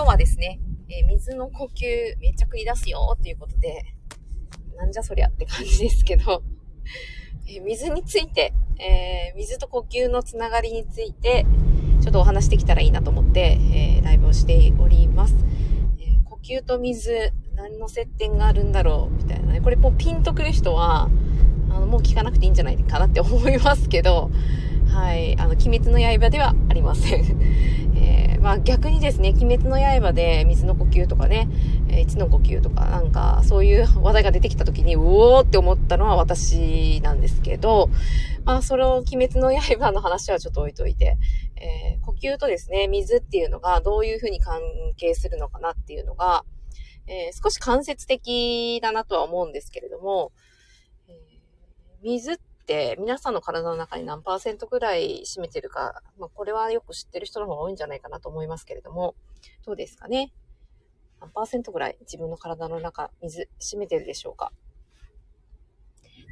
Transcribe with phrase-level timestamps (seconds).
[0.00, 0.58] 今日はですね、
[0.88, 3.84] えー、水の呼吸めっちゃ繰り出すよっていうことで、
[4.78, 6.42] なんじゃそりゃって感じですけど、
[7.46, 11.44] えー、水について、えー、水と呼吸のつながりについて、
[12.00, 15.34] ちょっとお話できたらいいなと思って、えライブをしております。
[15.98, 19.60] え呼吸と水、何の接点があるんだろうみたいなね。
[19.60, 21.10] これもうピンとくる人は、
[21.68, 24.30] あの、もう聞かなくていいんじゃないかなって思いますけど、
[24.94, 27.89] はい、あの、鬼滅の刃ではありません。
[28.10, 31.48] えー、まあ逆にですね、鬼滅の刃で水の呼吸とかね、
[31.88, 37.88] えー、一の呼吸とかなんかそういう話題が出てきた時に、うおーって思ったのは私なんですけど、
[38.44, 41.18] まあそれを鬼滅の刃の話はちょっと置いといて、
[41.56, 44.60] えー、呼吸とですね、水っていうのがどういうふうに関
[44.96, 46.44] 係するのかなっていうのが、
[47.06, 50.32] えー、少し間接的だなとは思うんですけれども、
[51.08, 51.14] えー、
[52.02, 59.14] 水ってって皆さんの体の中に何パーセントぐらい占めてるか、まあ、これはよく知ってる人の方が多いんじゃないかなと思いますけれども、
[59.64, 60.32] どうですかね？
[61.20, 64.52] 何パーセントぐらい自分の体の中、水占めてるでしょうか？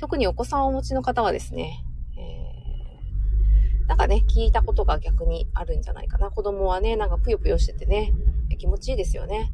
[0.00, 1.84] 特にお子さんをお持ちの方はですね、
[2.16, 6.30] えー、なんかね、聞いたことが逆にあるんじゃないかな。
[6.30, 8.12] 子供はね、なんかぷよぷよしててね、
[8.58, 9.50] 気持ちいいですよね。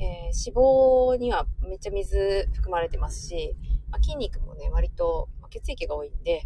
[0.00, 3.56] えー、脂肪にはめっちゃ水含まれてますし、
[3.90, 6.42] まあ、筋肉もね、割と血液が多いんで、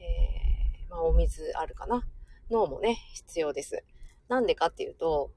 [0.00, 2.06] えー、まあ、お水あるかな。
[2.50, 3.84] 脳もね、必要です。
[4.28, 5.30] なんでかっていうと、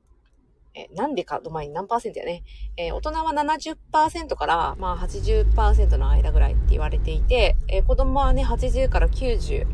[0.78, 2.44] えなんでかの前に何パーセントやね。
[2.78, 9.66] えー、大人は70%から、まあ、80%の間ぐらいって言われていて、えー、子供はね、80から90、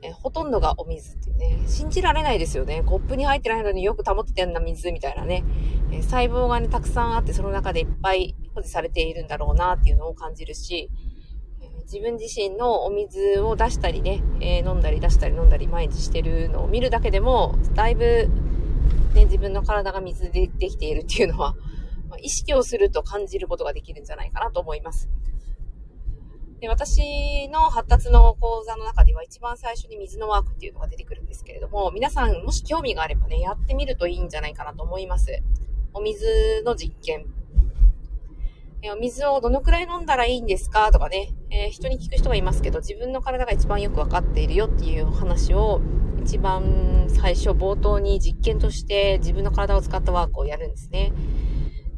[0.00, 2.82] えー、ほとんどがお水っていうね、信じられないですよね。
[2.82, 5.44] コップに入ってないのによく保っててんな水みたいなね、
[5.92, 10.90] え細胞がね、たくさんあって、その中でいっぱい保持されているんだろうなっていうのを感じるし、
[11.92, 18.30] 自分自身のお水を出したりね、えー、飲んだり出したり飲んだり毎日してるのを見るだけでも、だいぶ、
[19.12, 21.54] ね、自分の体が水でできているっていうのは、
[22.08, 25.10] まあ、意識をすると感じることができるんじゃないかなと思います。
[26.60, 35.42] で私の発達の講座の中では一番最初に水のワークっていうのが出てくるんですけれども、皆さんもし興味があればね、やってみるといいんじゃないかなと思います。
[35.92, 37.41] お水の実験。
[38.90, 40.90] お水をどのくらい飲んだらいいんですか？
[40.90, 45.80] とかね、えー、人に聞く人がいますけど、自分の体が一番よくわかっているよっていう話を、
[46.24, 51.12] 一番最初冒頭に実験として自分の体を使ったワークをやるんですね。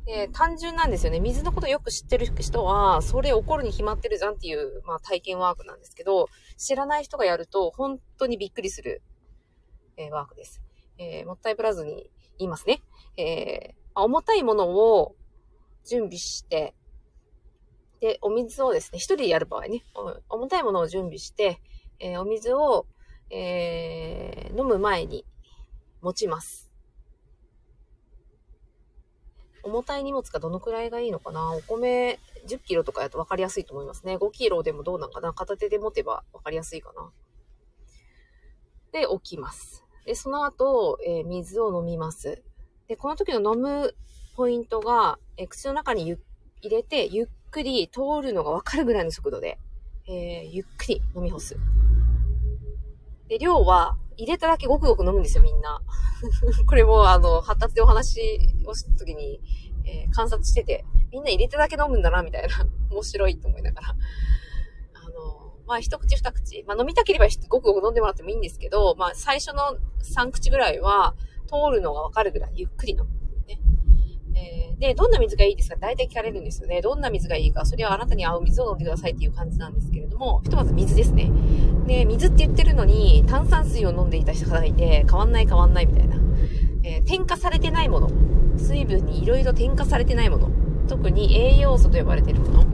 [0.06, 1.20] で単純なんですよね。
[1.20, 6.28] 水のことよく知ってる人は、それ起こるに決まってるじゃんっていう、まあ、体験ワークなんですけど、
[6.58, 9.02] 知らない人がやると本当にびっくりする、
[9.96, 10.60] えー、ワークです。
[10.98, 12.82] えー、もったいぶらずに言いますね。
[13.16, 15.16] えー、重たいものを
[15.84, 16.74] 準備して、
[18.00, 19.82] で、お水をですね、一人でやる場合ね、
[20.28, 21.60] 重たいものを準備して、
[21.98, 22.86] えー、お水を、
[23.30, 25.24] えー、飲む前に
[26.02, 26.70] 持ちます。
[29.62, 31.54] 重たい荷物がどのくらいがいいのかな？
[31.54, 34.16] お米10キロとかやと分かりやすいと思いますね。
[34.16, 35.32] 5キロでもどうなんかな？
[35.32, 37.10] 片手で持てば分かりやすいかな。
[38.92, 39.86] で、置きます。
[40.04, 42.42] で、その後、えー、水を飲みます。
[42.88, 43.96] で、この時の飲む
[44.36, 46.02] ポイントが、え口の中に
[46.60, 49.58] 入れて、ゆっくり通るのがわかるぐらいの速度で、
[50.08, 51.56] えー、ゆっくり飲み干す。
[53.28, 55.80] で、量は、入れただけごくごく飲むんですよ、みんな。
[56.66, 59.40] これも、あの、発達でお話をした時に、
[59.84, 62.66] えー、観察してて、みんな入れただけ飲むんだな、みたいな。
[62.90, 63.88] 面白いと思いながら。
[64.94, 66.64] あの、まあ、一口二口。
[66.64, 71.14] まあ、飲みたければごくごく飲んでもらってもいいんですけど、まあ、最初の三口ぐらいは、
[71.46, 73.23] 通るのがわかるぐらい、ゆっくり飲む。
[74.36, 75.76] えー、で、どんな水がいいですか？
[75.76, 76.80] 大体聞かれるんですよね。
[76.82, 81.30] どんな水がいいか、それはあなたに合う水を飲んでくださいっていう感じなんですけれども、ひとまず水ですね。
[81.86, 86.16] で、水って言ってるのに、炭酸水を飲んでいた人がいて、変わんない変わんないみたいな。
[86.82, 88.10] えー、添加されてないもの。
[88.58, 90.50] 水分に色々添加されてないもの。
[90.88, 92.64] 特に栄養素と呼ばれてるもの。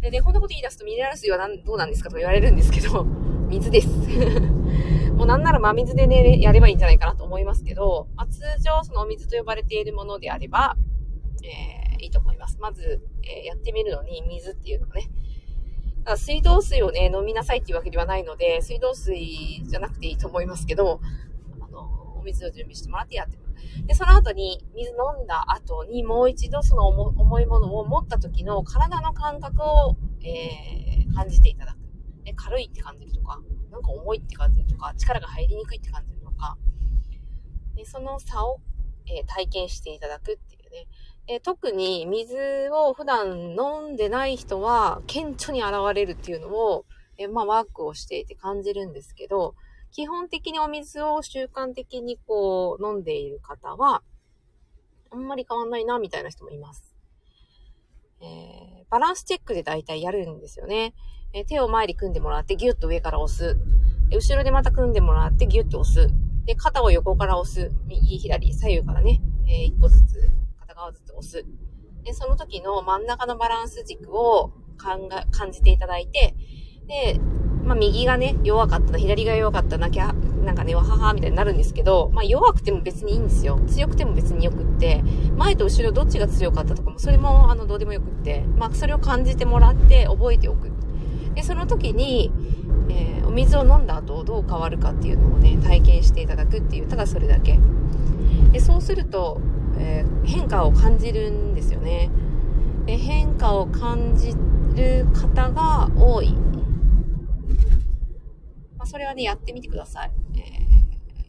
[0.00, 2.08] で、こんなこと言い出すとミネラル水はどうなんですか？
[2.08, 3.04] とか言われるんですけど、
[3.48, 3.88] 水です。
[5.20, 10.76] もうなんなら真水でね、やればいいんじゃないかなと思いますけど、まあ、通常そのお水と呼ばれているものであれば、
[11.44, 12.56] えー、いいと思います。
[12.58, 15.10] まず、えー、やってみるのに水っていうのがね、
[16.04, 21.02] だ水道水をね、飲みなさいっていうわけではないので、水道水じゃなくていいと思いますけど、
[21.60, 23.88] あの、お水を準備してもらってやってみる。
[23.88, 31.79] で、その後に、水飲んだ後にもう一度その重いものを持った時の体の感覚を、えー、感じていただく。
[32.30, 33.38] で、軽いって感じるとか、
[33.70, 36.56] なんか重いって感じるとか、力が入りにくいって感じるのか、
[37.74, 38.60] でその差を、
[39.06, 40.86] えー、体験していただくっていうね。
[41.26, 46.86] え特に水を普段飲んでない人は顕著に現れるっていうのを、
[47.18, 49.54] えまあ、ワークをしていて感じるんですけど、
[49.92, 54.02] 基本的にお水を習慣的にこう飲んでいる方は、
[55.10, 56.96] あんまり変わんないな、みたいな人もいます。
[58.20, 60.94] えー、バランスチェックで大体やるんですよね。
[61.32, 63.56] え、手を前に組んでもらってギュッと上から押す。
[64.12, 66.12] 後ろでまた組んでもらってギュッと押す。
[66.44, 67.70] で、肩を横から押す。
[67.86, 70.28] 右、左、左右からね、えー、一個ずつ、
[70.58, 71.46] 片側ずつ押す。
[72.02, 75.08] で、その時の真ん中のバランス軸を感
[75.52, 76.34] じていただいて、
[76.88, 77.20] で、
[77.62, 83.60] まあ、右がね、弱かったな、左が弱かったな、きゃ、なんかね、わはは、みたいになるんですけど、まあ、弱くても別にいいんですよ。
[83.68, 85.04] 強くても別によくって、
[85.36, 90.72] 前と後ろどっちが強かったとかも、それも、あの、どうでもよくって、まあ、それを感じてもらって覚えておく。
[91.40, 92.30] で、その時に、
[92.90, 97.58] えー、お水を飲んだ後どう変わるかっていうのをね、体験していただくっていう、ただそれだけ。
[98.52, 99.40] で、そうすると、
[99.78, 102.10] えー、変化を感じるんですよね。
[102.84, 104.34] で、変化を感じ
[104.74, 106.34] る方が多い。
[108.76, 110.12] まあ、それはね、やってみてください。
[110.34, 110.40] え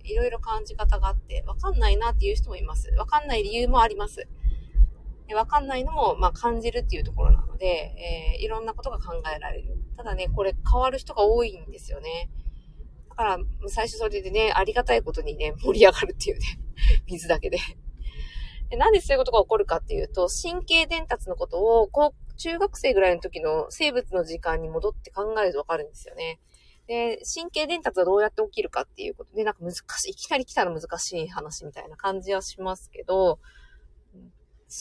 [0.09, 2.91] ー、いろいろ感じ方があって、わかんないなっていう人もいます。
[2.97, 4.27] わかんない理由もあります。
[5.29, 9.80] でわかんないのも、まあ、感じるっていうところなので、えー、いろんなことが考えられる。
[9.97, 12.29] ただね、これ変わる人が多いんですよね。
[13.09, 16.45] だから、最初それでね、ありがたいことにね、盛り上がるっていうね、
[17.07, 17.57] 水だけで。
[18.69, 26.39] でなんでそういうことが起こるかっていうと、神経伝達のことを、こう、中学生ぐらいの時の生物の時間に戻って考えるとわかるんですよね。
[26.87, 33.39] で、神経伝達はどうやって起きるかっていうことで、なんか難しい、いきなり来たら難しい話みたいな感じはしますけど、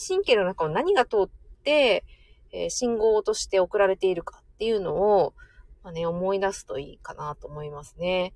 [0.07, 1.29] 神経の中を何が通っ
[1.63, 2.05] て、
[2.53, 5.33] えー、信号として送られているかっていうのを、
[5.83, 8.31] まあね、思い出すといいかなと思いますね。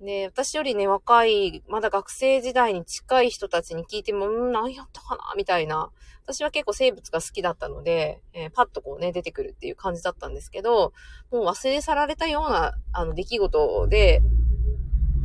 [0.00, 5.90] で、私よりね、若い、まだ学生時代に近い人たちに聞いても、ん何やったかなみたいな。
[6.24, 10.94] 私は結構生物が好きだったので、えー、パッとこうね、出てくるっていう感じだったんですけど、
[11.30, 14.22] もう忘れ去られたような、あの、出来事で、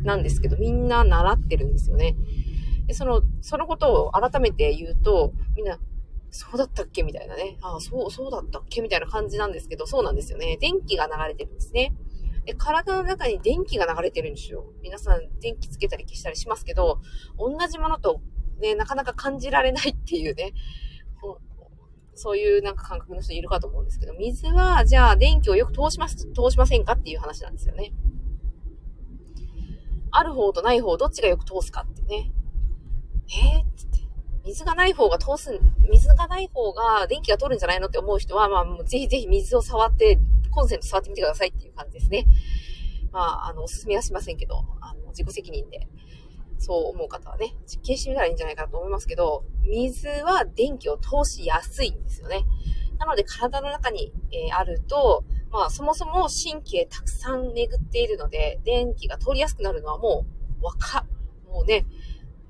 [0.03, 2.17] なんですけど、みんな習ってるんですよね。
[2.87, 5.79] で、その、そのことを改めて言うと、みんな、
[6.37, 7.03] そうだったっけ？
[7.03, 7.57] みたいなね。
[7.61, 8.81] ああ、そう、そうだったっけ？
[8.81, 10.57] みたいな感じなんですけど、そうなんですよね。
[10.59, 11.95] 電気が流れてるんですね。
[12.45, 14.65] で、体の中に電気が流れてるんですよ。
[14.81, 16.99] 皆さん電気つけたり消したりしますけど、
[17.37, 18.19] 同じものと
[18.59, 20.53] ね、なかなか感じられないっていうね、
[22.13, 27.93] そういうなんか感覚の人いるかと思うんですけど、水は、じゃあ電気をよく通します、通しませんかっていう話なんですよね。
[30.11, 32.31] ある方とない方、どっちがよく通すかってね。
[33.27, 34.04] えー、って。
[34.45, 35.59] 水がない方が通す、
[35.89, 40.19] 水がない方が電気が通るんじゃないのって思う人は、まあ、ぜひぜひ水を触って、
[40.51, 42.25] コンセント触ってみてくださいっていう感じですね。
[43.11, 45.87] まあ、あの、おすすめはしませんけど、あの、自己責任で
[46.57, 52.43] そう思う方はね、実験してみたらいいんじゃないかなと思いますけど、水は電気を通しやすいんですよね。
[52.97, 60.25] なので体の中に、えー、あると、まあそもそも神経たくさん巡っているので、電気が通りやすくなるのはも
[60.61, 61.05] う、わか、
[61.47, 61.85] もうね、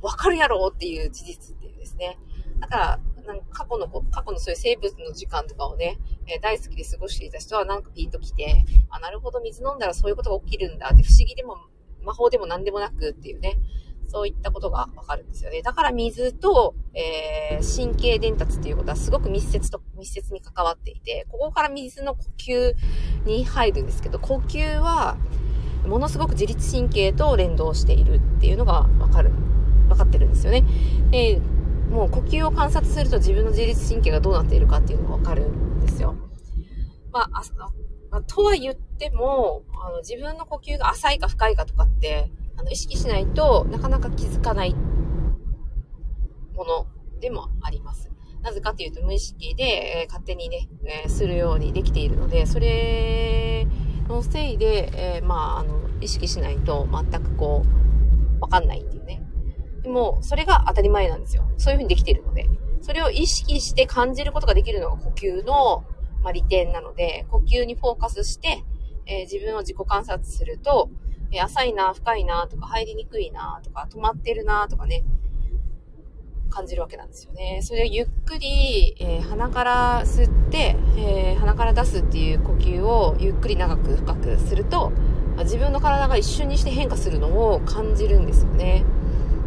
[0.05, 2.19] わかるやろっていう事実っていうですね。
[2.59, 5.97] だから、なんか過去の、過去のそういう生物の時間とかをね、
[6.27, 11.57] えー、大好きで過ごしていた人はなんかピンと来て、あ、なるほど、水飲んだらそういうことが起きるんだって不思議でも
[12.03, 13.57] 魔法でも何でもなくっていうね、
[14.07, 15.63] そういったことがわかるんですよね。
[15.63, 22.75] だから水と、えー、神経伝達っていうことはすごく密接と、密接に関わっていて、ここから水の呼吸
[23.25, 25.17] に入るんですけど、呼吸は、
[25.87, 29.31] ものすごく自律神経と連動しているっていうのがわかる、
[29.89, 30.63] わかってるんですよね。
[31.11, 31.41] で、
[31.89, 36.15] もう呼吸を観察すると自分の自律神経がどうなっているかっていうのがわかるんですよ。
[37.12, 37.43] まあ、あ
[38.12, 46.88] まあ、とは言っても、あの、自分の呼吸が浅いか深いかとかって、あの、意識しないとなかなか気づかないもの
[47.19, 48.12] でもあります。
[48.41, 53.67] なぜかというと無意識で、えー、勝手にね、えー、するようにできているので、それ
[54.07, 57.63] のせいで、えー、まあ、あの、意識しないと全くこ
[58.38, 59.25] う、わかんないっていうね。
[59.86, 61.44] でも、それが当たり前なんですよ。
[61.58, 62.50] そういうふうにできているので。
[62.82, 65.86] それを意識して感じることができるのが呼吸の、
[66.24, 68.63] まあ、利点なので、呼吸にフォーカスして、
[69.06, 70.89] え自分を自己観察すると、
[71.32, 75.04] え浅いな、深いな、とか、入りにくいな、とか、止まってるな、とかね、
[76.50, 77.60] 感じるわけなんですよね。
[77.62, 84.92] それをゆっくり、えー、鼻から吸って、えー、鼻から出すっていう呼吸をゆっくり長く深くすると、
[85.44, 88.84] 自分の体が一瞬にして変化するのを感じるんですよね。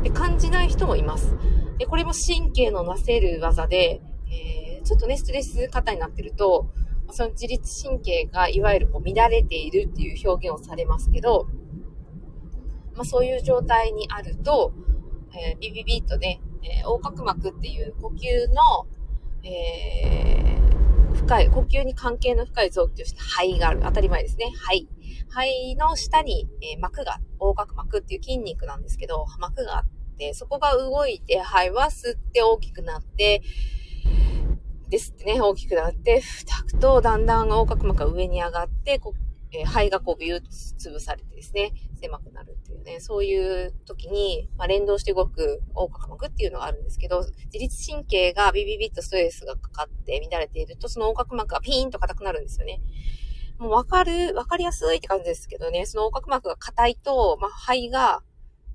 [0.02, 1.34] で感じない人もいます。
[1.78, 4.00] でこれも神経のなせる技で、
[4.30, 6.70] えー、ちょっとね、ストレス型になってると、
[7.10, 11.48] その自律神経がいわゆるこう乱れているっていう表現をされますけど、
[12.94, 14.72] まあ、そういう状態にあると、
[15.32, 18.86] えー、ビビビッとね、えー、横隔膜っていう呼吸の、
[19.44, 20.57] えー、
[21.28, 23.80] 深い、呼吸に関係の深い臓器として肺がある。
[23.82, 24.46] 当たり前ですね。
[24.66, 24.88] 肺。
[25.28, 33.42] 肺の下に、えー、膜が、横隔膜っていう筋肉なんですけど、膜があって、そこが動いて、肺は吸って大きくなって、
[34.88, 38.98] ですってね、大きくなって、吹くとだんだん横隔膜が上に上がって、
[39.52, 52.80] えー、肺がこうビューッと潰されてですね、狭くなるっていうね、そういう時に、まあ、連動して動く横隔膜っていうのがあるんですけど、自律神経がビビビッとストレスがかかって乱れていると、その横隔膜がピーンと硬くなるんですよね。
[53.58, 58.22] もうわかる、わかりやすいって感じですけどね、その横隔膜が硬いと、まあ、肺が、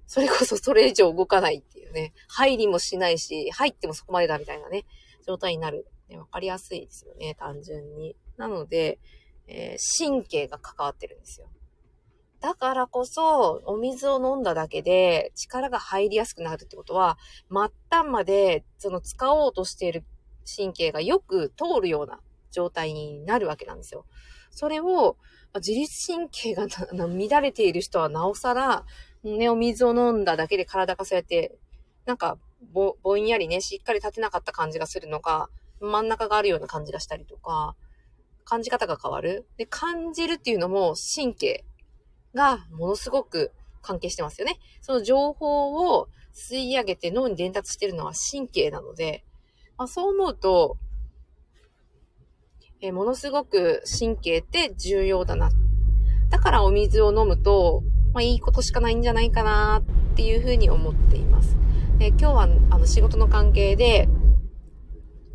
[0.05, 4.85] それこそそれ以上動かないっていうね、入りもしないし、入ってもそこまでだみたいなね、
[5.25, 5.87] 状態になる。
[6.09, 8.17] ね、わかりやすいですよね、単純に。
[8.37, 8.99] なので、
[9.47, 11.47] えー、神経が関わってるんですよ。
[12.39, 17.17] だからこそ、お水を飲んだだけで力が入りやすくなるってことは、
[17.49, 20.03] 末端までその使おうとしている
[20.57, 22.19] 神経がよく通るような
[22.51, 24.05] 状態になるわけなんですよ。
[24.51, 25.15] それを、
[25.55, 28.85] 自律神経が乱れている人はなおさら、
[29.23, 31.55] ね、お水を飲んだだけで体がそうやって、
[32.05, 32.37] なんか
[32.73, 37.75] ぼ、ぼんやりね、しっかり立てなかった感じがするのが、真ん中があるような感じがしたりとか、
[38.45, 39.45] 感じ方が変わる？
[39.57, 41.65] で、感じるっていうのも神経
[42.33, 44.59] がものすごく関係してますよね。
[44.81, 49.23] その情報を吸い上げて脳に伝達してるのは神経なので、
[49.77, 50.77] まあ、そう思うと、
[52.81, 55.51] えものすごく神経って重要だな。
[56.29, 57.83] だからお水を飲むと、
[58.13, 61.55] まあ、いいことしかないんじゃないかなっていうふうに思っています。
[61.97, 62.47] で今日はあ
[62.77, 64.09] の仕事の関係で、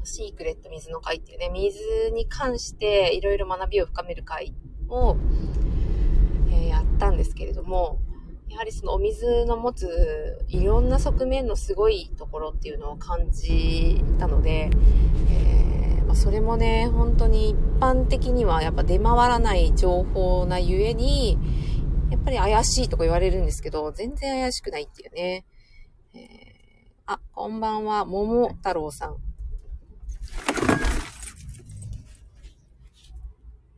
[0.09, 4.55] シークレット水の会っていうね、水に関していろいろ学びを深める会
[4.89, 5.17] を、
[6.51, 8.01] えー、やったんですけれども、
[8.49, 14.71] やはりそのお水の持ついろんな側面のすごいところっていうのを感じたので、
[15.31, 21.39] えー、まあ、それもね、本当に一般的にはやっぱ出回らない情報なゆえに、
[22.11, 25.45] やっぱり怪しいとか言われるんですけど、全然怪しくないっていうね。
[26.15, 26.21] えー、
[27.07, 29.17] あ、こんばんは、桃太郎さん。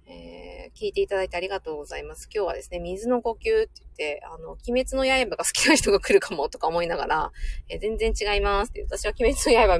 [0.06, 2.26] えー、聞いていただいてありがとうございます。
[2.34, 7.32] 今日はですね、水の呼吸って言って、あの、鬼滅の刃が好きな人が来るかもとか思いながら、
[7.68, 9.78] え、全然違いますって、私は鬼滅の刃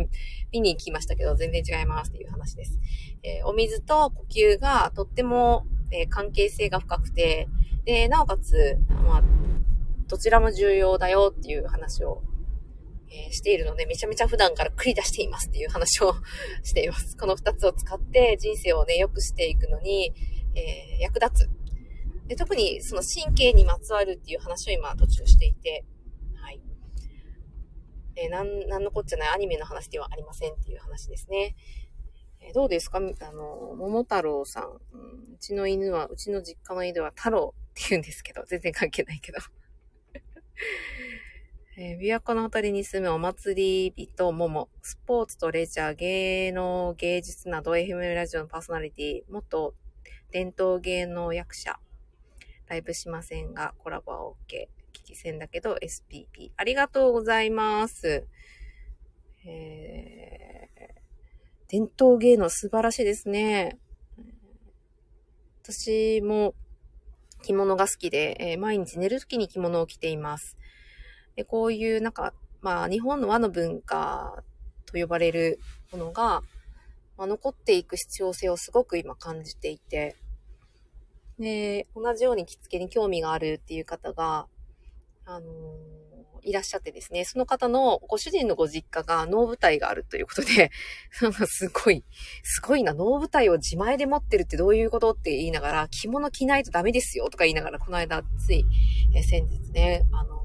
[0.52, 2.78] 見に行きましたけど、全然違いますっていう話です。
[3.22, 7.48] えー、お水と呼吸がとっても、え関係性が深くて、
[7.86, 8.76] で、なおかつ、
[9.06, 9.22] まあ、
[10.06, 12.22] どちらも重要だよっていう話を
[13.10, 16.14] え、しているので、めちゃめちゃ普段から繰り出していますっていう話を
[16.62, 17.16] しています。
[17.16, 20.12] この二つを使って人生をね、良くしていくのに、
[20.54, 21.50] えー、役立つ。
[22.28, 25.84] で特にその神経にまつわるっていう話を今途中していて、
[26.36, 26.60] はい。
[28.16, 31.56] えー、なん、なんのこっちゃないアニメの話ではありませんっていう話ですね。
[32.40, 32.98] えー、どうですか？
[32.98, 33.00] あ
[33.32, 35.34] の、桃太郎さん、うん。
[35.34, 39.38] うちの犬は、うちの実家の犬は太郎って言うんですけど、全然関係ないけど。
[41.76, 49.74] えー、琵琶湖のほとりに住むお祭り人もスポーツとレジャー、芸能、芸術など FM ラジオのパーソナリティ、元
[50.30, 51.78] 伝統芸能役者、
[52.68, 54.68] ライブしませんが、コラボは OK。
[54.92, 56.50] 聞き戦だけど SPP。
[56.56, 58.26] ありがとうございます。
[59.44, 63.78] えー、伝統芸能素晴らしいですね。
[65.62, 66.54] 私も
[67.42, 70.56] 着物が好きで、えー、毎日寝るときに着物を着ています。
[71.36, 74.44] で、こういうなんか、まあ日本の和の文化
[74.86, 75.58] と呼ばれる
[75.92, 76.42] ものが、
[77.20, 80.16] まあ、残っていく必要性をすごく今感じていて、
[81.38, 84.46] で、同じように着付けに興味があるっていう方が、
[85.26, 90.70] あのー、いらっしゃってですね、その方のご主人のご実家が能舞台があるということで、
[91.46, 92.06] すごい、
[92.42, 98.64] すごいな、能舞台を自前で持ってるってどういうことって言いながら、着物着ないとダメですよとか言いながら、この間、つい、
[99.14, 100.40] え先日ね、あの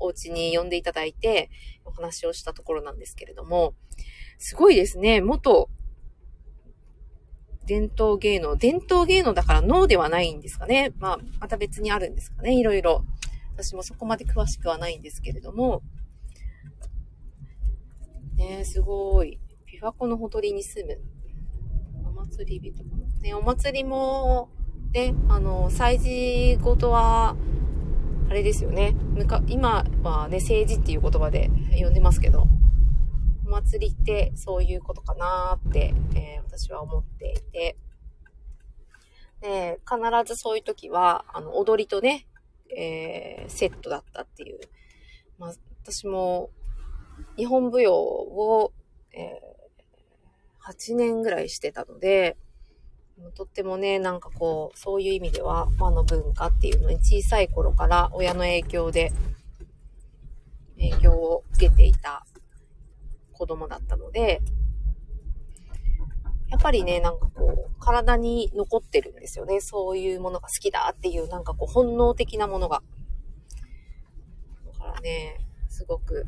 [0.00, 1.48] お家に呼んでいただいて、
[1.84, 3.74] お話をしたところなんですけれども、
[4.42, 5.20] すごいですね。
[5.20, 5.68] 元、
[7.66, 8.56] 伝統芸能。
[8.56, 10.94] 伝統芸能だから脳ではないんですかね。
[10.98, 12.58] まあ、また別にあるんですかね。
[12.58, 13.04] いろいろ。
[13.54, 15.82] 私もそこまで詳しくはないんですけれども。
[18.36, 19.38] ねすごい。
[19.70, 20.98] 琵琶湖のほとりに住む。
[22.08, 22.82] お祭り人。
[23.20, 24.48] ね、お祭りも、
[24.94, 27.36] ね、あの、祭事ごとは、
[28.30, 28.94] あれですよね。
[29.48, 32.46] 今はね、政治っていう言葉で呼んでますけど、
[33.50, 37.76] お祭りってそういうことかなって、えー、私は思っていて、
[39.40, 42.28] で、必ずそういう時は、あの、踊りとね、
[42.76, 44.60] えー、セットだったっていう。
[45.36, 46.50] まあ、私も、
[47.36, 48.72] 日本舞踊を、
[49.12, 52.36] えー、8年ぐらいしてたので、
[53.34, 59.10] とってもね、なんかこう、そういう意味では和の文化っていうのに小さい頃から親の影響で、
[60.76, 62.24] 勉強を受けていた
[63.40, 64.42] 子供だったので、
[66.50, 69.62] やっぱりね、なんかこう、体に残ってるんですよね。
[69.62, 72.82] そういうものが好きだっていう、なんかこう、本能的なものが。
[74.66, 76.26] だからね、すごく、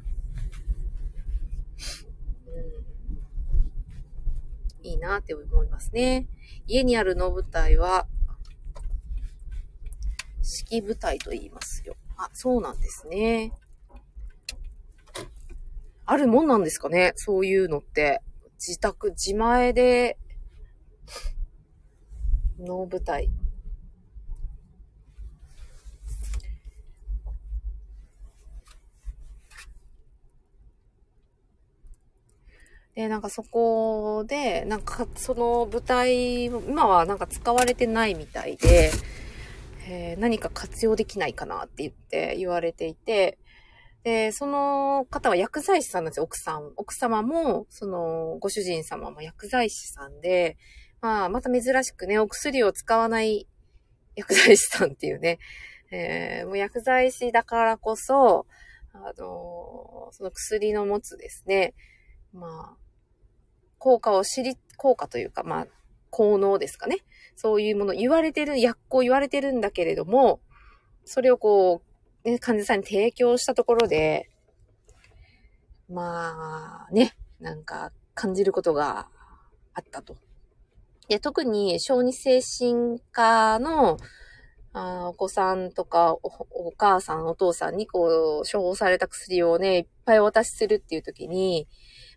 [2.47, 2.51] う
[4.83, 6.27] ん、いいなって思いますね。
[6.67, 8.07] 家にある能舞台は、
[10.41, 11.95] 式舞台と言いますよ。
[12.17, 13.53] あ、そうなんですね。
[16.13, 17.15] あるもんなんですかね？
[17.17, 18.21] そういうのって。
[18.59, 20.19] 自宅、自前で、
[22.61, 23.31] 能舞台。
[32.95, 38.91] で、なんかそこで、なんかその舞台、今はなんか使われてないみたいで、
[39.89, 43.39] えー、何か活用できないかなって言って言われていて、
[44.05, 46.73] で、その方は薬剤師さんなんですよ、奥さん。
[46.77, 50.57] 奥様も、その、ご主人様も薬剤師さんで、
[51.01, 53.47] まあ、また珍しくね、お薬を使わない
[54.17, 55.39] 薬剤師さんっていうね、
[55.91, 58.47] えー、もう薬剤師だからこそ、
[58.95, 61.75] あのその薬の持つですね、
[62.33, 62.77] まあ、
[63.79, 65.67] 効果を知り、効果というか、まあ、
[66.11, 66.99] 効能ですかね。
[67.37, 70.41] そういうもの言われてる、薬効言われてるんだけれども、
[71.05, 71.92] それをこう、
[72.25, 74.31] ね、患者さんに提供したところで、
[75.89, 79.09] まあ、ね、なんか感じることが
[79.75, 80.17] あったと。
[81.09, 83.99] で特に小児精神科の
[84.73, 91.69] あお子さんとかお母さん、お父さんにこう、処方された薬をね、いっぱいお渡しするっていう時に、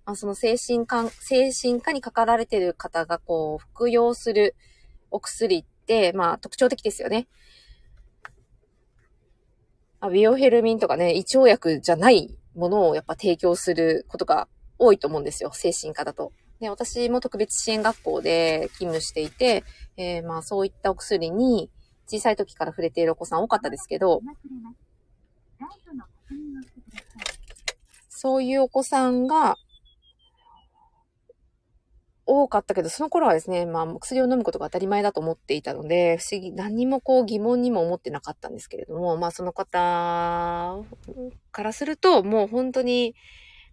[0.06, 4.56] まあ、その精神科、精神科にかかられてる方がこう、服用する
[5.12, 7.28] お薬って、まあ特徴的ですよね。
[10.10, 14.48] ビオヘルミンとかね、胃腸薬じゃないものをやっぱ提供することが
[14.78, 15.52] 多いと思うんですよ。
[15.54, 16.32] 精神科だと。
[16.60, 19.64] で、私も特別支援学校で勤務していて、
[19.98, 21.70] えー、まあそういったお薬に
[22.08, 24.22] 小さい時から触れているお子さん多かったですけど、
[28.10, 29.58] そういうお子さんが
[32.26, 40.84] 多かったけど、その頃はですね、まあ、薬を飲むことが当たり前だと思っていたので、不思議、何もこう疑問にも思ってなかったんですけれども、まあ、その方
[41.52, 43.16] からすると、もう本当に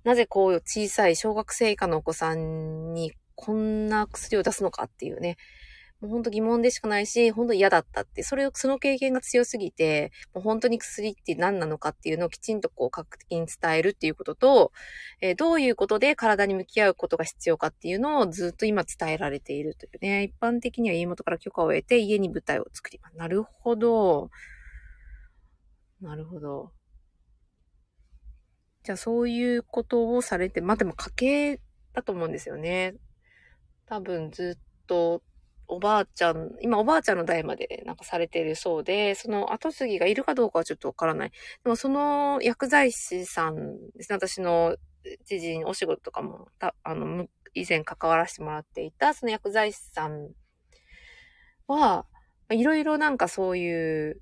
[0.05, 5.37] なぜこう小さい小学生以下のお子さんにこんな薬を出すのかっていうね、
[6.03, 14.73] もう本当疑問でしかないし、本当嫌だったって、それを、その経験が強すぎて、もう本当に薬って何なのかっていうのをきちんとこう、科学的に伝えるっていうことと、
[15.21, 23.17] えー、どういうことで体に向き合うことが必要かっていうのをずっと今伝えられているというね、一般的には家元から許可を得て家に舞台を作ります。
[23.17, 24.31] なるほど。
[26.01, 26.73] なるほど。
[28.83, 31.61] じゃあそういうことをされて、まあでも家系
[31.93, 32.97] だと思うんですよね。
[33.87, 35.23] 多分ずっと
[35.73, 41.31] おばあちゃん、今おばあちゃんの代までなんかされてるそうで、その後継ぎがいるかどうかはちょっとわからない。
[41.65, 44.77] でもその薬剤師さんですね、私の
[45.25, 50.29] 知人お仕事とかも、たあの、以前関わらせてもらっていた、その薬剤師さん
[51.67, 52.07] は、
[52.51, 54.21] いろいろなんかそういう、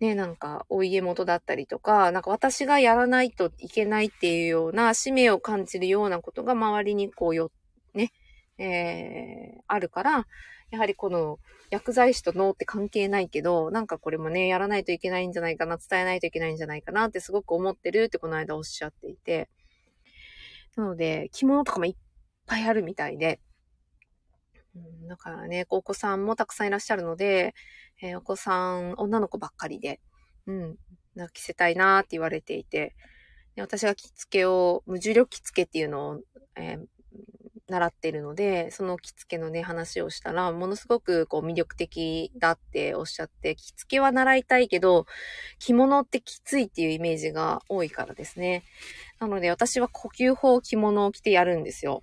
[0.00, 7.50] ね、なんか、お家元だったりとか、なんか私がやらないといけないっていうような使命を感じるようなことが周りにこうよ、
[7.94, 8.12] ね、
[8.58, 10.26] えー、あるから、
[10.70, 11.38] やはりこの
[11.70, 19.48] 薬剤師と脳って関係ないけど、なんかこれもね、やらないといけないんじゃないかな、伝えないといけないんじゃないかなってすごく思ってるってこの間おっしゃっていて。
[20.76, 21.96] なので、着物とかもいっ
[22.46, 23.40] ぱいあるみたいで。
[25.08, 27.54] だからね、お子さんもたくさんいらっしゃるので、
[28.02, 30.00] えー、お子さん、女の子ばっかりで、
[30.46, 30.76] うん、
[31.14, 32.94] な着せたいなって言われていて、
[33.56, 36.20] 私が着付けを、無重力着付けっていうのを、
[36.56, 36.86] えー、
[37.68, 45.06] 習っているので、その着付けのね、話をしたら、ものすごくこう魅力的だっておっしゃって、着付けは習いたいけど、
[45.58, 48.64] 着物ってきついっていうイメージが多いからですね。
[49.18, 52.02] なので私は呼吸法着物を着てやるんですよ。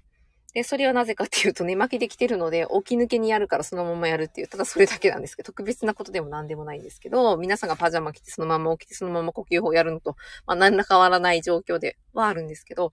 [0.54, 12.91] で、それはなぜかっていうと、寝巻きで着てるので、起き抜けにやるからそのままやるっていう、ただそれだけなんですけど、特別なことでも何でもないんですけど、皆さんがパジャマ着てそのまま起きてそのまま呼吸法やるのと、まあ何ら変わらない状況ではあるんですけど、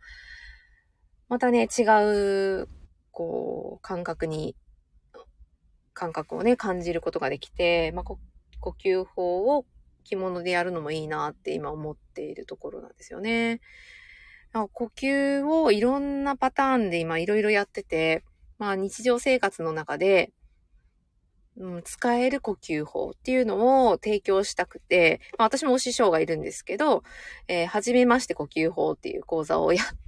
[1.28, 1.82] またね、違
[2.62, 2.68] う、
[3.10, 4.56] こう、感覚に、
[5.92, 8.18] 感覚をね、感じることができて、まあ、呼
[8.82, 9.66] 吸法を
[10.04, 13.60] 着物でやるのもいいなって今思っているところなんですよね。
[14.72, 18.24] 呼吸をいろんなパターンで今いろいろやってて、
[18.58, 20.32] まあ日常生活の中で、
[21.58, 27.02] うん、使える呼吸法っていうのを提供したくて、まあ、私もお師匠がいるんですけど、
[27.48, 30.07] えー、初めまして呼吸法っていう講座をやって、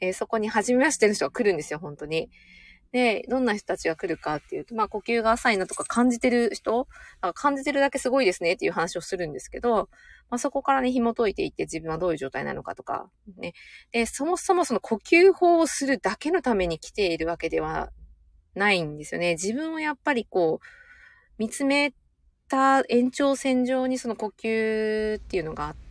[0.00, 2.30] えー、そこに初めましての人が来るんですよ、本当に。
[2.92, 6.88] で、どんな人たちが来るかっていうと、まあ呼吸が浅いなとか感じてる人、
[7.34, 9.90] 感じてるだけすごいですねっていう話をするんですけど、
[10.30, 13.52] まあそこからね、紐解いていって自分はどういう状態なのかとか、ね。
[13.92, 17.90] で、そもそもその呼吸法をするだけのために来ているわけでは
[18.54, 19.32] ないんですよね。
[19.32, 20.66] 自分をやっぱりこう、
[21.36, 21.92] 見つめ
[22.48, 25.87] た延長線上にその呼吸っていうのがあって、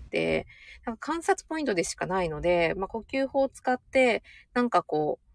[0.85, 5.27] なんか観察ポイントでしかないので、まあ呼吸法を使って、なんかこう、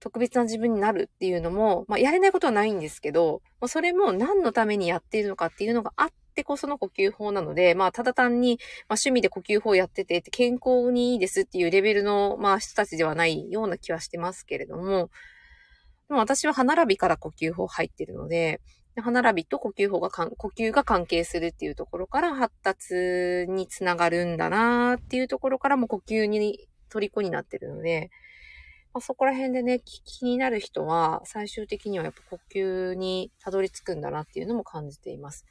[0.00, 8.58] 特別な自分になるっていうのも、まあ、やれないことはないんですけど、まあ、それも何のためにやっているのかっていうのがあってこその呼吸法なので、まあ、ただ単に、
[8.88, 15.10] まあ、趣味で呼吸法をやってて、健康にいいですっていうレベルの、まあ、人たちではないような気はしてますけれども、
[16.08, 18.60] でも私は歯並びから呼吸法入ってるので、
[19.02, 22.94] 歯並びと呼吸法が呼吸が関係するっていうところから発達
[23.48, 28.10] につながるんだなーっていうところからも呼吸に虜になってるので、
[28.96, 35.44] まあ、そこら辺でね、気になる人は、最終的にはやっぱ呼吸にたどり着くんだなっていうのも感じています。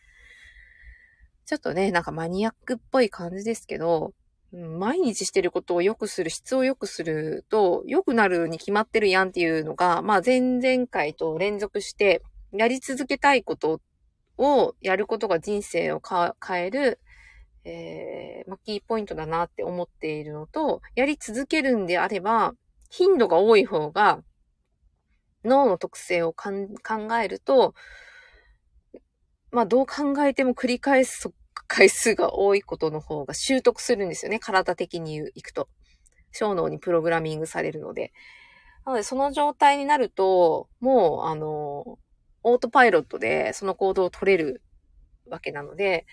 [1.45, 4.13] ちょっとね、なんかマニアックっぽい感じですけど、
[4.51, 12.23] 毎日してることを良くする、質を良くすると、良くなるに決まってるやんっていうのが、まあ前々回と連続して、
[12.57, 13.81] やり続けたいこと
[14.37, 16.99] をやることが人生を変える、
[17.63, 22.53] えー、まあ、キーポイントだなって思っているのと、やり続けるんであれば、
[22.89, 24.23] 頻度が多い方が、
[25.43, 26.51] 脳の特性を考
[27.21, 27.73] えると、
[29.51, 31.31] まあどう考えても繰り返す
[31.67, 34.39] 回数が多いことの方が習得するんですよね。
[34.39, 35.69] 体的に行くと。
[36.31, 38.11] 小脳にプログラミングされるので。
[38.85, 41.97] なのでその状態になると、もうあの、
[42.47, 44.61] オートパイロットでその行動を取れる
[45.27, 46.05] わけなので、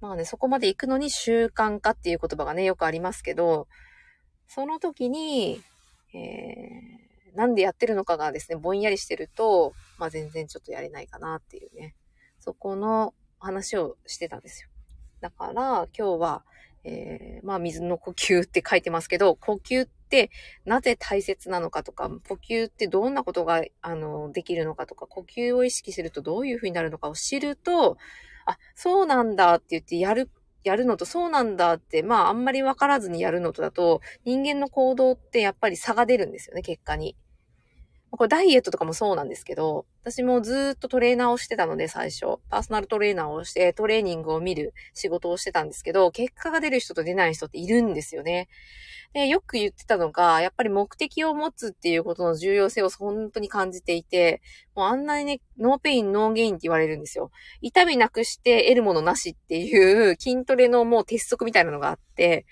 [0.00, 3.66] まあね、そこまで行くのに習慣化っていう言葉がね、よくありますけど、
[4.46, 5.60] その時に、
[6.14, 11.96] えー、なんでやってるのかがですね、ぼんやりしてると、まあ全然ちょっとやれないかなっていうね、
[12.38, 14.68] そこの話をしてたんですよ。
[15.20, 16.44] だから今日は、
[16.84, 19.99] えー、まあ水の呼吸って書いてますけど、呼吸って
[20.64, 27.96] なぜ大切なのかとか、呼吸ってどんなことが、あの、できるのかとか、呼吸を意識するとどういう風になるのかを知ると、
[28.46, 30.30] あ、そうなんだって言ってやる
[30.64, 37.16] やるのとそうなんだって、まああんまりわからずにやるのとだと、人間の行動ってやっぱり差が出るんですよね、結果に。
[38.10, 48.48] これダイエットとかもそうなんですけど、私もずっとトレーナーをしてたので最初、パーソナルトレーナーをしてトレーニングを見る仕事をしてたんですけど、結果が出る人と出ない人っているんですよね。
[49.12, 54.40] で、よく言ってたのが、やっぱり目的を持つっていうことの重要性を本当に感じていて、
[54.76, 57.30] もうあんなにね、 no pain, no gain って言われるんですよ。
[57.60, 62.46] 痛みなくして得るものなしっていう筋トレのもう鉄則みたいなのがあって、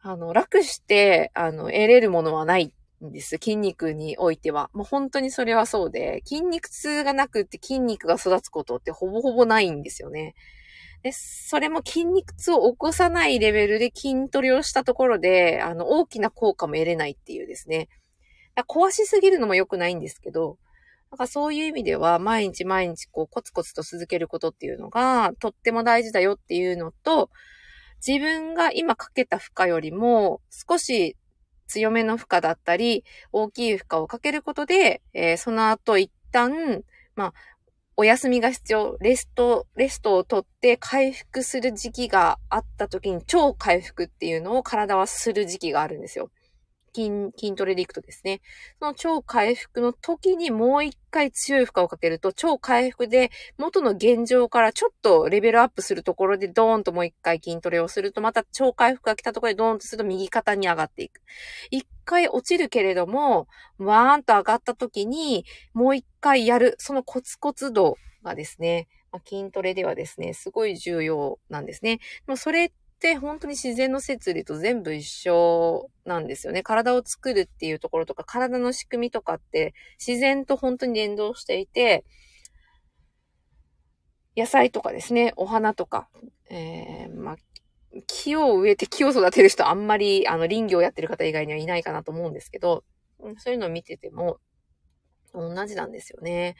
[0.00, 3.36] あの、楽して、あの、得れるものはないんです。
[3.36, 4.70] 筋肉においては。
[4.72, 10.34] もう本当にそれはそうで、筋肉痛がなくって筋肉が育つことってほぼほぼないんですよね。
[11.02, 17.88] で、それも筋肉痛を起こさないレベルで筋トレをしたところで、あの、大きな効果も得れないっていうですね。
[18.68, 20.58] 壊しすぎるのも良くないんですけど、
[21.10, 27.30] なんかそういう意味では、毎日毎日こうコツコツと続けることっていうのが、とっても大事だよっていうのと、
[28.06, 31.16] 自分が今かけた負荷よりも、少し
[31.72, 36.82] 強めの負荷だったり、大きい負荷をかけることで、えー、その後一旦、
[37.16, 37.34] まあ、
[37.96, 46.30] お休みが必要、レスト、レストをとって回復する時期があった時に超回復っていうのを体はする時期があるんですよ。
[46.94, 48.40] 筋、筋トレでいくとですね、
[48.78, 61.20] その超回復の時にもう一回強い負荷をかけると、超回復で元の現状からちょっとレベルアップするところでドーンともう一回筋トレをすると、また超回復が来たところでドーンとすると右肩に上がっていく。
[61.70, 68.88] 一回落ちるけれども、わーんと上がった時に、もう一回やる、そのコツコツ度がですね、
[69.26, 71.96] 筋トレではですね、すごい重要なんですね。
[71.96, 72.72] でもそれっ
[73.02, 76.62] て本当に自然の摂理と全部一緒なんですよね。
[76.62, 82.04] 体を作るっていうところとか、体の仕組みとかって自然と本当に連動していて、
[84.36, 86.08] 野菜とかですね、お花とか、
[86.48, 87.36] えー、ま、
[88.06, 92.84] 木を植えて木を育てる人あんまり、あの、林業をやってる方以外にはいないかなと思うんですけど、
[93.38, 94.38] そういうのを見てても、
[95.34, 96.54] 同じなんですよね。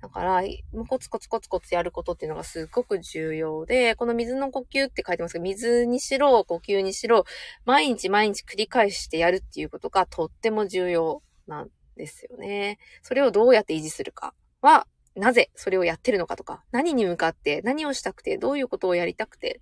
[0.00, 0.42] だから、
[0.88, 7.24] コツコツコツコツやることっていうのがすごく重要で、この水の呼吸って書いてますけど、水にしろ、呼吸にしろ、
[7.64, 12.78] 毎日毎日繰り返してやるっていうことがとっても重要なんですよね。
[13.02, 19.60] それをどうやって維持するかは、なぜそれをやってるのかとか、何に向かって何をしたくて、どういうことをやりたくて、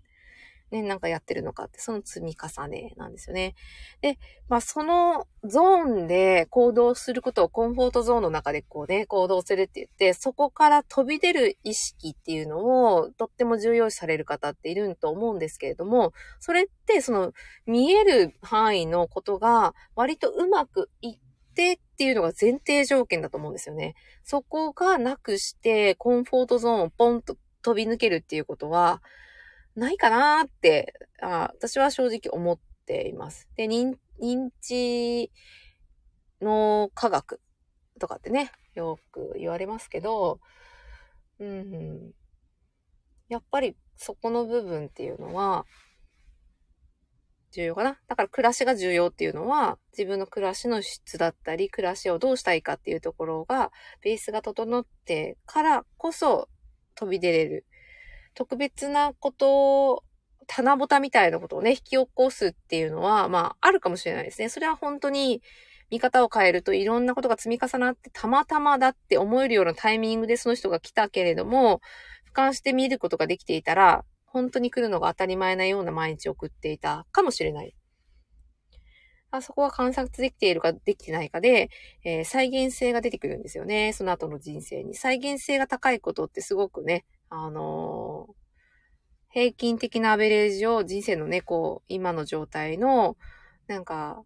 [0.73, 3.55] ね、なんかやってるのかって、その積み重ねなんですよね。
[4.01, 17.33] で、まあそのゾーンで行動することをコンフォートゾーンの中でこうね、行動するって言って、そこから飛び出る意識っていうのをとっても重要視される方っていると思うんですけれども、それってその
[17.67, 21.19] 見える範囲のことが割とうまくいっ
[21.55, 23.95] てっていうのが前提条件だと思うんですよね。
[24.25, 29.03] そこがなくしてコンフォートゾーンをポンと飛び抜けるっていうことは、
[29.75, 33.49] ないかなーってあ、私は正直思っています。
[33.57, 35.31] で、認認知
[36.41, 37.41] の科学
[37.99, 40.41] とかってね、よく言われますけど、
[41.39, 42.13] うん、
[43.29, 45.67] やっぱりそこの部分っていうのは、
[47.53, 47.99] 重要かな。
[48.09, 56.49] だから暮らしが重要っていうのは、自分の暮らしの質だったり、暮らしをどうしたいかっていうところが、ベースが整ってからこそ
[56.95, 57.67] 飛び出れる
[58.35, 60.05] 特別なことを、
[60.47, 64.49] 棚ぼたみたいなことをね、引き起こすっていうのは、まあ、あるかもしれないですね。
[64.49, 65.43] それは本当に、
[65.93, 71.83] 見方を変えるといろんなことが積み重なって、たまたまだって思えるようなタイミングでその人が来たけれども、
[72.35, 77.75] 俯瞰して見ることができていたら、本当に来るのが当たり前なような毎日を送っていたかもしれない。
[79.31, 81.71] あそこは観察できているかできてないかで、
[82.05, 83.93] えー、再現性が出てくるんですよね。
[83.93, 84.95] その後の人生に。
[84.95, 88.33] 再現性が高いことってすごくね、あのー、
[89.31, 93.17] 平均的なアベレージを人生のね、こう、今の状態の、
[93.67, 94.23] なんか、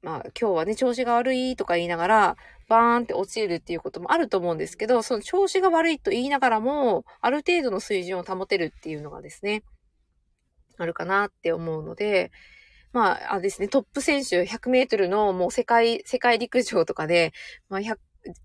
[0.00, 9.62] まあ、今日はね、調子が悪いとか言いながら、バーンって落ちるっていうこともあると思うんですけど、その調子が悪いと言いながらも、ある程度の水準を保てるっていうのがですね、
[10.78, 12.30] あるかなって思うので、
[12.94, 17.32] まあ、あですね、トップ選手、100メートルのもう世界、世界陸上とかで、
[17.68, 17.98] まあ、100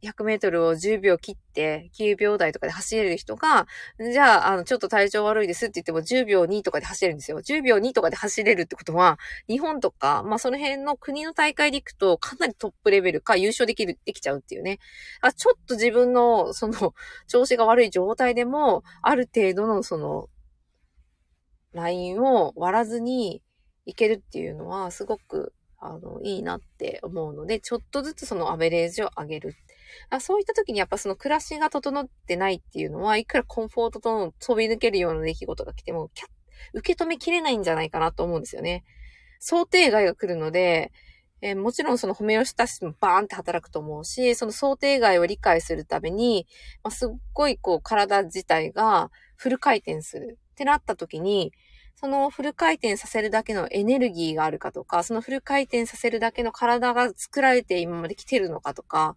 [0.04, 3.68] 100メートルを10秒切って9秒台とかで走れる人が、
[4.00, 7.42] じゃあ、あの、ちょっと体調悪いですって言っても10秒2とかで走れるんですよ。
[7.42, 14.80] 10秒2とかで走れるってことは、日本とか、まあその辺の国の大会で行くとかなりトップレベルか優勝できる、できちゃうっていうね。
[15.22, 16.94] あちょっと自分の、その、
[17.28, 20.30] 調子が悪い状態でも、ある程度のその、
[21.74, 23.42] ラインを割らずに
[23.86, 25.54] いけるっていうのは、すごく
[25.88, 29.56] あの、いいなって思うので、ちょっとずつそのアベレージを上げる。
[30.10, 36.30] あそういった時にやっぱその暮らしが整ってないっていうのは、いくらコンフォートとの飛び抜けるような出来事が来ても、キャッ
[36.74, 38.84] 受け止めきれないんじゃないかなと思うんですよね。
[39.40, 40.92] 想定外が来るので、
[41.42, 46.48] えー、もちろんその褒めよしタシもバーンって働くと思うし、その想定外を理解するために、
[46.84, 51.52] まあ、すっごいこう体自体がフル回転するってなった時に、
[51.96, 59.16] そのフル回転させるだけのエネルギーがあるかとか、そのフル回転させるだけの体が作られて今まで来てるのかとか、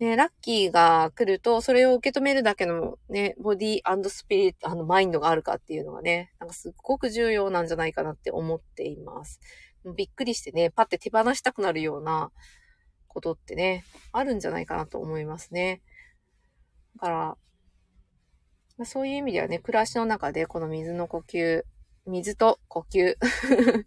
[0.00, 9.40] ね、ラッキーが来ると、それを受け止めるだけのね、ボディスピリット、あの、マインドがあるかっていうのがね、なんかすっごく重要なんじゃないかなって思っています。
[9.96, 12.32] びっくりしてね、パッて手放したくなるような
[13.08, 15.82] ことってね、あるんじゃないかなと思いますね。
[16.96, 17.36] だから、
[18.80, 21.64] まあ、そういう意味ではね、暮らしの中でこの水の呼吸、
[22.06, 23.14] 水と呼吸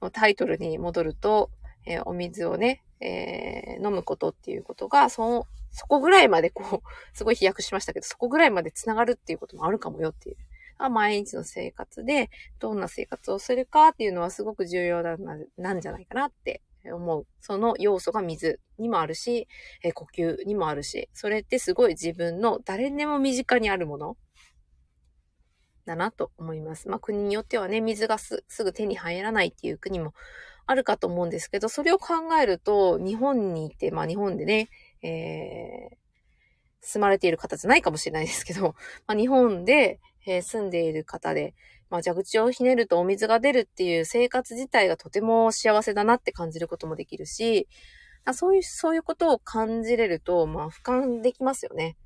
[0.00, 1.50] のタイトルに戻ると、
[1.84, 10.36] えー、お水をね、えー、飲むことっていうことが、そ、そこぐらいまでこう、 すごい飛躍しましたけど、そこぐらいまで繋がるっていうこともあるかもよっていう。
[10.78, 15.16] 毎日の生活で、どんな生活をするかっていうのはすごく重要な、
[15.58, 17.26] なんじゃないかなって思う。
[17.40, 19.48] その要素が水にもあるし、
[19.82, 24.16] え呼吸にもあるし、それってすごい自分の誰でも身近にあるもの
[25.86, 26.88] だなと思います。
[26.88, 30.14] まあ国によってはね、水がすぐ手に入らないっていう国も
[30.66, 34.70] あるかと思うんですけど、それを考えると、日本にいて、まあ日本でね、
[35.02, 35.96] えー、
[36.80, 38.74] 住まれている方じゃないかもしれないですけど、
[39.06, 41.54] まあ日本で、えー、住んでいる方で、
[41.90, 47.68] まあ、蛇口をひねるとお水が出るっていう生活自体がとても幸せだなって感じることもできるし、
[48.32, 51.96] そういう、そういうことを感じれると、まあ、俯瞰できますよね。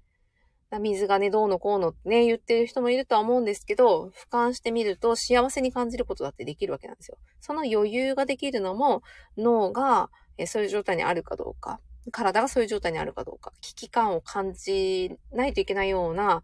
[0.81, 7.19] 水がね、どうのこうのってね、言ってる人もいるとは思うんですけど、俯瞰してみると幸せに感じることだってできるわけなんですよ。
[7.41, 9.03] その余裕ができるのも、
[9.37, 10.11] 脳が
[10.47, 16.43] そういう状態にあるかどうか、体がそういう状態にあるかどうか、危機感を感じないといけないような、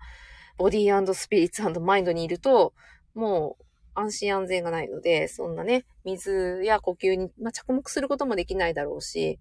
[0.59, 2.75] ボディースピリッツマインドにいると、
[3.21, 9.39] もう安心安全がないので、そんなね、水や呼吸に、まあ、着目することもできないだろうし、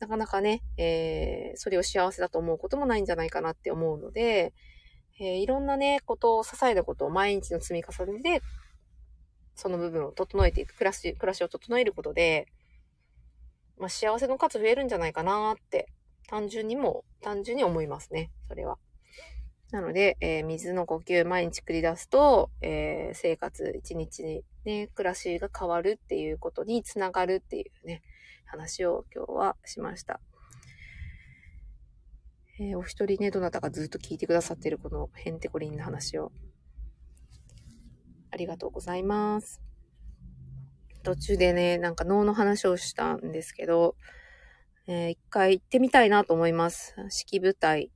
[0.00, 4.52] なかなかね、えー、それを幸せだと思うこともないんじゃないかなって思うので、
[5.20, 8.42] えー、いろんなね、ことを、支えることを毎日の積み重ねで、
[9.54, 12.48] その部分を整えていく、暮らし、暮らしを整えることで、
[13.78, 15.88] まあ、幸せの数増えるんじゃないかなって
[16.28, 18.30] 単純にも、単純に思いますね。
[18.48, 18.78] それは。
[19.70, 28.02] なので、えー、水の呼吸毎日繰り出すと、えー、生活一日にね、暮らしが変わるっていうことにつながるっていうね、
[28.46, 30.20] 話を今日はしました。
[32.60, 36.32] えー、お一人ね、どなたかずっと聞いてくださってるこのヘンテコリンの話を。
[38.30, 39.60] ありがとうございます。
[41.02, 43.96] 途中でね、なんか脳の話をしたんですけど、
[44.86, 46.94] えー、一回行ってみたいなと思います。
[47.10, 47.90] 式舞台、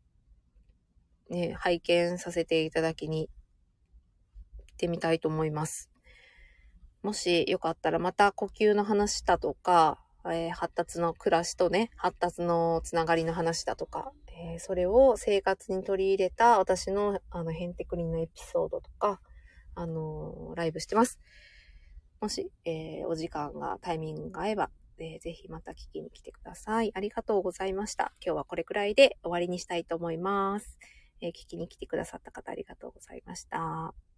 [1.33, 3.31] ね、拝見させていただきに
[4.59, 5.90] 行ってみたいと思います。
[7.03, 19.21] もしよかったらまた呼吸の話だとか、えー、発達の暮らしとね、発達のつながりの話だとか、えー、それを生活に取り入れた私のあのヘンテクリンのエピソードとか、
[19.75, 21.18] あのー、ライブしてます。
[22.21, 26.92] もし、えお時間が、タイミングが合えば、えぜひまた聞きに来てください。
[26.95, 28.12] ありがとうございました。
[28.25, 30.79] 今日はこれくらいで終わりにしたいと思います。
[31.22, 34.12] え聞きに来てくださった方ありがとうございました。